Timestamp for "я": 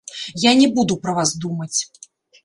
0.43-0.51